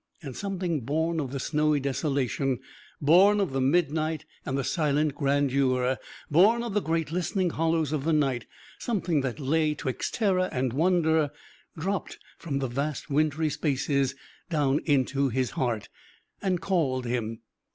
[0.23, 2.57] And something born of the snowy desolation,
[2.99, 5.99] born of the midnight and the silent grandeur,
[6.31, 8.47] born of the great listening hollows of the night,
[8.79, 11.29] something that lay 'twixt terror and wonder,
[11.77, 14.15] dropped from the vast wintry spaces
[14.49, 15.87] down into his heart
[16.41, 17.41] and called him.